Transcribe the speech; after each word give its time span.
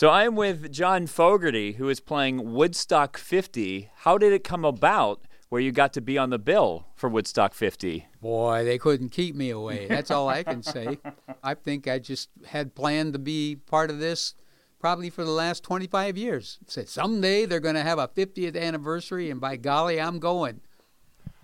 So 0.00 0.08
I'm 0.08 0.34
with 0.34 0.72
John 0.72 1.06
Fogerty, 1.06 1.72
who 1.72 1.90
is 1.90 2.00
playing 2.00 2.54
Woodstock 2.54 3.18
50. 3.18 3.90
How 3.96 4.16
did 4.16 4.32
it 4.32 4.42
come 4.42 4.64
about 4.64 5.20
where 5.50 5.60
you 5.60 5.72
got 5.72 5.92
to 5.92 6.00
be 6.00 6.16
on 6.16 6.30
the 6.30 6.38
bill 6.38 6.86
for 6.94 7.10
Woodstock 7.10 7.52
50? 7.52 8.06
Boy, 8.22 8.64
they 8.64 8.78
couldn't 8.78 9.10
keep 9.10 9.34
me 9.34 9.50
away. 9.50 9.88
That's 9.88 10.10
all 10.10 10.30
I 10.30 10.42
can 10.42 10.62
say. 10.62 10.96
I 11.42 11.52
think 11.52 11.86
I 11.86 11.98
just 11.98 12.30
had 12.46 12.74
planned 12.74 13.12
to 13.12 13.18
be 13.18 13.56
part 13.56 13.90
of 13.90 13.98
this 13.98 14.32
probably 14.78 15.10
for 15.10 15.22
the 15.22 15.32
last 15.32 15.62
25 15.64 16.16
years. 16.16 16.58
Said 16.66 16.88
someday 16.88 17.44
they're 17.44 17.60
going 17.60 17.74
to 17.74 17.82
have 17.82 17.98
a 17.98 18.08
50th 18.08 18.58
anniversary, 18.58 19.28
and 19.28 19.38
by 19.38 19.56
golly, 19.56 20.00
I'm 20.00 20.18
going. 20.18 20.62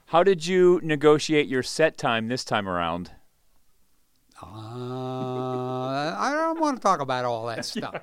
How 0.07 0.23
did 0.23 0.47
you 0.47 0.81
negotiate 0.83 1.47
your 1.47 1.63
set 1.63 1.99
time 1.99 2.29
this 2.29 2.43
time 2.43 2.67
around? 2.67 3.11
Uh, 4.43 4.47
I 4.47 4.76
want 6.67 6.77
to 6.77 6.83
talk 6.83 7.01
about 7.01 7.25
all 7.25 7.47
that 7.47 7.65
stuff. 7.65 8.03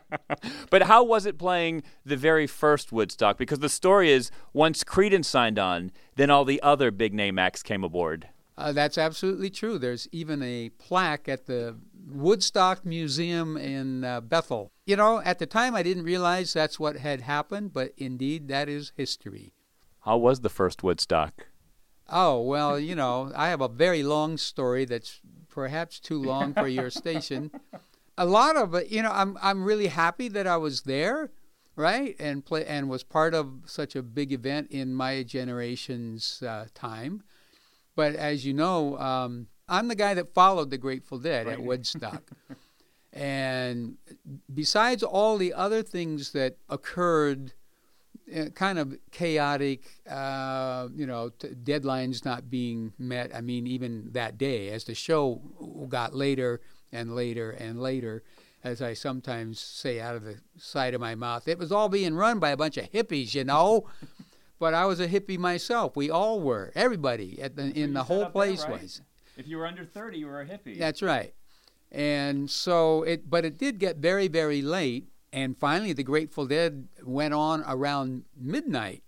but 0.70 0.82
how 0.82 1.04
was 1.04 1.26
it 1.26 1.38
playing 1.38 1.82
the 2.04 2.16
very 2.16 2.46
first 2.46 2.92
Woodstock? 2.92 3.36
Because 3.36 3.58
the 3.58 3.68
story 3.68 4.10
is 4.10 4.30
once 4.52 4.84
Creedence 4.84 5.26
signed 5.26 5.58
on, 5.58 5.90
then 6.16 6.30
all 6.30 6.44
the 6.44 6.62
other 6.62 6.90
big 6.90 7.12
name 7.12 7.38
acts 7.38 7.62
came 7.62 7.84
aboard. 7.84 8.28
Uh, 8.56 8.72
that's 8.72 8.98
absolutely 8.98 9.50
true. 9.50 9.78
There's 9.78 10.06
even 10.12 10.42
a 10.42 10.68
plaque 10.78 11.28
at 11.28 11.46
the 11.46 11.76
Woodstock 12.06 12.84
Museum 12.84 13.56
in 13.56 14.04
uh, 14.04 14.20
Bethel. 14.20 14.70
You 14.84 14.96
know, 14.96 15.20
at 15.24 15.38
the 15.38 15.46
time 15.46 15.74
I 15.74 15.82
didn't 15.82 16.04
realize 16.04 16.52
that's 16.52 16.78
what 16.78 16.96
had 16.96 17.22
happened, 17.22 17.72
but 17.72 17.92
indeed 17.96 18.48
that 18.48 18.68
is 18.68 18.92
history. 18.96 19.54
How 20.00 20.18
was 20.18 20.40
the 20.40 20.48
first 20.48 20.82
Woodstock? 20.82 21.46
Oh, 22.08 22.40
well, 22.40 22.78
you 22.78 22.94
know, 22.94 23.32
I 23.34 23.48
have 23.48 23.60
a 23.60 23.68
very 23.68 24.02
long 24.02 24.36
story 24.36 24.84
that's 24.84 25.20
perhaps 25.48 26.00
too 26.00 26.22
long 26.22 26.54
for 26.54 26.68
your 26.68 26.90
station. 26.90 27.50
A 28.20 28.26
lot 28.26 28.54
of 28.56 28.74
it, 28.74 28.88
you 28.88 29.02
know, 29.02 29.10
I'm 29.10 29.38
I'm 29.40 29.64
really 29.64 29.86
happy 29.86 30.28
that 30.28 30.46
I 30.46 30.58
was 30.58 30.82
there, 30.82 31.30
right, 31.74 32.14
and 32.18 32.44
play 32.44 32.66
and 32.66 32.90
was 32.90 33.02
part 33.02 33.32
of 33.32 33.62
such 33.64 33.96
a 33.96 34.02
big 34.02 34.30
event 34.30 34.70
in 34.70 34.94
my 34.94 35.22
generation's 35.22 36.42
uh, 36.42 36.66
time. 36.74 37.22
But 37.96 38.14
as 38.14 38.44
you 38.44 38.52
know, 38.52 38.98
um, 38.98 39.46
I'm 39.70 39.88
the 39.88 39.94
guy 39.94 40.12
that 40.12 40.34
followed 40.34 40.68
the 40.68 40.76
Grateful 40.76 41.18
Dead 41.18 41.46
right. 41.46 41.54
at 41.54 41.62
Woodstock. 41.62 42.30
and 43.14 43.96
besides 44.52 45.02
all 45.02 45.38
the 45.38 45.54
other 45.54 45.82
things 45.82 46.32
that 46.32 46.56
occurred 46.68 47.54
uh, 48.36 48.50
kind 48.50 48.78
of 48.78 48.94
chaotic, 49.12 50.02
uh, 50.08 50.88
you 50.94 51.06
know, 51.06 51.30
t- 51.30 51.48
deadlines 51.48 52.24
not 52.24 52.50
being 52.50 52.92
met. 52.98 53.34
I 53.34 53.40
mean, 53.40 53.66
even 53.66 54.10
that 54.12 54.36
day, 54.36 54.68
as 54.68 54.84
the 54.84 54.94
show 54.94 55.40
got 55.88 56.14
later 56.14 56.60
and 56.92 57.14
later 57.14 57.50
and 57.50 57.80
later, 57.80 58.22
as 58.62 58.82
I 58.82 58.94
sometimes 58.94 59.60
say 59.60 60.00
out 60.00 60.16
of 60.16 60.24
the 60.24 60.36
side 60.58 60.94
of 60.94 61.00
my 61.00 61.14
mouth, 61.14 61.48
it 61.48 61.58
was 61.58 61.72
all 61.72 61.88
being 61.88 62.14
run 62.14 62.38
by 62.38 62.50
a 62.50 62.56
bunch 62.56 62.76
of 62.76 62.90
hippies, 62.90 63.34
you 63.34 63.44
know. 63.44 63.86
but 64.58 64.74
I 64.74 64.84
was 64.84 65.00
a 65.00 65.08
hippie 65.08 65.38
myself. 65.38 65.96
We 65.96 66.10
all 66.10 66.40
were. 66.40 66.72
Everybody 66.74 67.40
at 67.40 67.56
the, 67.56 67.70
in 67.78 67.94
the 67.94 68.04
whole 68.04 68.26
place 68.26 68.62
there, 68.62 68.72
right? 68.72 68.82
was. 68.82 69.02
If 69.36 69.48
you 69.48 69.58
were 69.58 69.66
under 69.66 69.84
30, 69.84 70.18
you 70.18 70.26
were 70.26 70.40
a 70.40 70.46
hippie. 70.46 70.78
That's 70.78 71.02
right. 71.02 71.34
And 71.90 72.50
so 72.50 73.02
it, 73.02 73.28
but 73.28 73.44
it 73.44 73.58
did 73.58 73.78
get 73.78 73.96
very, 73.96 74.28
very 74.28 74.62
late 74.62 75.08
and 75.32 75.56
finally, 75.56 75.92
the 75.92 76.02
Grateful 76.02 76.46
Dead 76.46 76.88
went 77.04 77.34
on 77.34 77.62
around 77.66 78.24
midnight, 78.36 79.02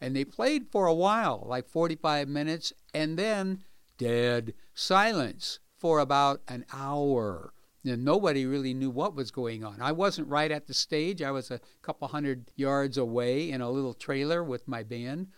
and 0.00 0.16
they 0.16 0.24
played 0.24 0.66
for 0.70 0.86
a 0.86 0.94
while, 0.94 1.44
like 1.46 1.68
45 1.68 2.28
minutes, 2.28 2.72
and 2.92 3.16
then 3.16 3.62
dead 3.96 4.54
silence 4.74 5.60
for 5.80 5.98
about 5.98 6.42
an 6.46 6.64
hour. 6.72 7.52
And 7.84 8.04
nobody 8.04 8.44
really 8.44 8.74
knew 8.74 8.90
what 8.90 9.14
was 9.14 9.30
going 9.30 9.64
on. 9.64 9.80
I 9.80 9.92
wasn't 9.92 10.28
right 10.28 10.50
at 10.50 10.66
the 10.66 10.74
stage. 10.74 11.22
I 11.22 11.30
was 11.30 11.50
a 11.50 11.60
couple 11.82 12.06
hundred 12.08 12.50
yards 12.54 12.98
away 12.98 13.50
in 13.50 13.60
a 13.60 13.70
little 13.70 13.94
trailer 13.94 14.44
with 14.44 14.68
my 14.68 14.82
band. 14.82 15.28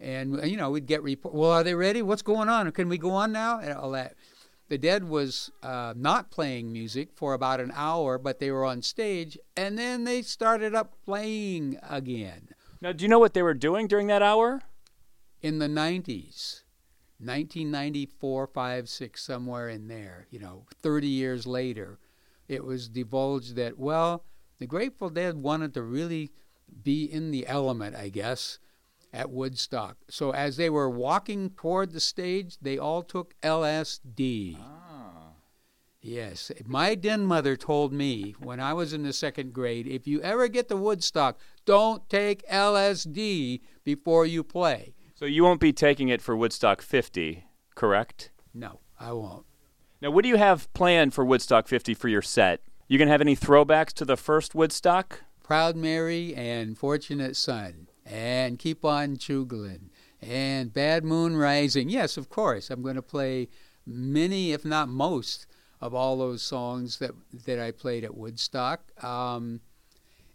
And, 0.00 0.42
you 0.50 0.56
know, 0.56 0.70
we'd 0.70 0.86
get 0.86 1.02
report. 1.02 1.34
Well, 1.34 1.50
are 1.50 1.62
they 1.62 1.74
ready? 1.74 2.00
What's 2.00 2.22
going 2.22 2.48
on? 2.48 2.72
Can 2.72 2.88
we 2.88 2.96
go 2.96 3.10
on 3.10 3.32
now? 3.32 3.60
And 3.60 3.74
all 3.74 3.90
that 3.90 4.14
the 4.70 4.78
Dead 4.78 5.08
was 5.08 5.50
uh, 5.64 5.92
not 5.96 6.30
playing 6.30 6.72
music 6.72 7.08
for 7.12 7.34
about 7.34 7.60
an 7.60 7.72
hour, 7.74 8.18
but 8.18 8.38
they 8.38 8.52
were 8.52 8.64
on 8.64 8.82
stage, 8.82 9.36
and 9.56 9.76
then 9.76 10.04
they 10.04 10.22
started 10.22 10.76
up 10.76 10.94
playing 11.04 11.76
again. 11.82 12.50
Now, 12.80 12.92
do 12.92 13.02
you 13.02 13.08
know 13.08 13.18
what 13.18 13.34
they 13.34 13.42
were 13.42 13.52
doing 13.52 13.88
during 13.88 14.06
that 14.06 14.22
hour? 14.22 14.62
In 15.42 15.58
the 15.58 15.66
90s, 15.66 16.62
1994, 17.20 18.46
5, 18.46 18.88
6, 18.88 19.22
somewhere 19.22 19.68
in 19.68 19.88
there, 19.88 20.26
you 20.30 20.38
know, 20.38 20.66
30 20.82 21.06
years 21.06 21.46
later, 21.46 21.98
it 22.48 22.64
was 22.64 22.88
divulged 22.88 23.56
that, 23.56 23.78
well, 23.78 24.24
the 24.58 24.66
Grateful 24.66 25.10
Dead 25.10 25.36
wanted 25.36 25.74
to 25.74 25.82
really 25.82 26.30
be 26.82 27.04
in 27.04 27.30
the 27.30 27.46
element, 27.46 27.94
I 27.96 28.08
guess, 28.08 28.58
at 29.12 29.30
Woodstock. 29.30 29.96
So 30.08 30.32
as 30.32 30.56
they 30.56 30.70
were 30.70 30.88
walking 30.88 31.50
toward 31.50 31.92
the 31.92 32.00
stage, 32.00 32.58
they 32.60 32.78
all 32.78 33.02
took 33.02 33.34
LSD. 33.42 34.56
Ah. 34.60 34.80
Yes. 36.02 36.50
My 36.64 36.94
den 36.94 37.26
mother 37.26 37.56
told 37.56 37.92
me 37.92 38.34
when 38.38 38.58
I 38.58 38.72
was 38.72 38.92
in 38.92 39.02
the 39.02 39.12
second 39.12 39.52
grade 39.52 39.86
if 39.86 40.06
you 40.06 40.22
ever 40.22 40.48
get 40.48 40.68
to 40.68 40.76
Woodstock, 40.76 41.38
don't 41.66 42.08
take 42.08 42.48
LSD 42.48 43.60
before 43.84 44.24
you 44.24 44.42
play. 44.42 44.94
So 45.20 45.26
you 45.26 45.44
won't 45.44 45.60
be 45.60 45.74
taking 45.74 46.08
it 46.08 46.22
for 46.22 46.34
Woodstock 46.34 46.80
50, 46.80 47.44
correct? 47.74 48.30
No, 48.54 48.80
I 48.98 49.12
won't. 49.12 49.44
Now, 50.00 50.10
what 50.10 50.22
do 50.22 50.30
you 50.30 50.36
have 50.36 50.72
planned 50.72 51.12
for 51.12 51.26
Woodstock 51.26 51.68
50 51.68 51.92
for 51.92 52.08
your 52.08 52.22
set? 52.22 52.62
You 52.88 52.96
going 52.96 53.08
to 53.08 53.12
have 53.12 53.20
any 53.20 53.36
throwbacks 53.36 53.92
to 53.96 54.06
the 54.06 54.16
first 54.16 54.54
Woodstock? 54.54 55.20
Proud 55.42 55.76
Mary 55.76 56.34
and 56.34 56.78
Fortunate 56.78 57.36
Son 57.36 57.88
and 58.06 58.58
Keep 58.58 58.82
On 58.82 59.18
Chooglin' 59.18 59.90
and 60.22 60.72
Bad 60.72 61.04
Moon 61.04 61.36
Rising. 61.36 61.90
Yes, 61.90 62.16
of 62.16 62.30
course. 62.30 62.70
I'm 62.70 62.80
going 62.80 62.96
to 62.96 63.02
play 63.02 63.50
many, 63.84 64.52
if 64.52 64.64
not 64.64 64.88
most, 64.88 65.46
of 65.82 65.94
all 65.94 66.16
those 66.16 66.40
songs 66.40 66.98
that 66.98 67.10
that 67.44 67.58
I 67.58 67.72
played 67.72 68.04
at 68.04 68.16
Woodstock. 68.16 68.90
Um, 69.04 69.60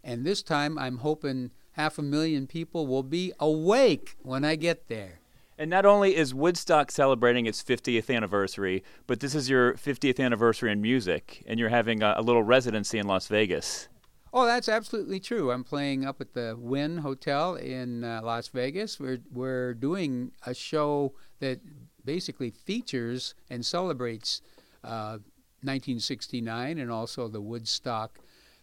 and 0.04 0.24
this 0.24 0.44
time, 0.44 0.78
I'm 0.78 0.98
hoping 0.98 1.50
half 1.76 1.98
a 1.98 2.02
million 2.02 2.46
people 2.46 2.86
will 2.86 3.02
be 3.02 3.32
awake 3.38 4.16
when 4.22 4.44
I 4.44 4.56
get 4.56 4.88
there. 4.88 5.20
And 5.58 5.70
not 5.70 5.86
only 5.86 6.16
is 6.16 6.34
Woodstock 6.34 6.90
celebrating 6.90 7.46
its 7.46 7.62
50th 7.62 8.14
anniversary, 8.14 8.82
but 9.06 9.20
this 9.20 9.34
is 9.34 9.48
your 9.48 9.74
50th 9.74 10.18
anniversary 10.18 10.72
in 10.72 10.80
music, 10.80 11.44
and 11.46 11.60
you're 11.60 11.68
having 11.68 12.02
a, 12.02 12.14
a 12.16 12.22
little 12.22 12.42
residency 12.42 12.98
in 12.98 13.06
Las 13.06 13.28
Vegas. 13.28 13.88
Oh, 14.32 14.44
that's 14.44 14.68
absolutely 14.68 15.20
true. 15.20 15.50
I'm 15.50 15.64
playing 15.64 16.04
up 16.04 16.20
at 16.20 16.34
the 16.34 16.56
Wynn 16.58 16.98
Hotel 16.98 17.54
in 17.54 18.04
uh, 18.04 18.20
Las 18.22 18.48
Vegas. 18.48 19.00
We're 19.00 19.20
we're 19.32 19.72
doing 19.72 20.32
a 20.44 20.52
show 20.52 21.14
that 21.40 21.60
basically 22.04 22.50
features 22.50 23.34
and 23.48 23.64
celebrates 23.64 24.42
uh, 24.84 25.18
1969 25.62 26.78
and 26.78 26.90
also 26.90 27.28
the 27.28 27.40
Woodstock 27.40 28.18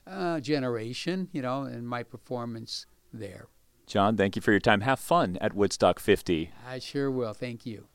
uh, 0.05 0.39
generation. 0.41 1.29
You 1.31 1.41
know, 1.41 1.63
and 1.63 1.87
my 1.87 2.03
performance 2.03 2.85
there. 3.13 3.47
John, 3.85 4.17
thank 4.17 4.35
you 4.35 4.41
for 4.41 4.51
your 4.51 4.59
time. 4.59 4.81
Have 4.81 4.99
fun 4.99 5.37
at 5.41 5.53
Woodstock 5.53 5.99
50. 5.99 6.51
I 6.67 6.79
sure 6.79 7.11
will. 7.11 7.33
Thank 7.33 7.65
you. 7.65 7.87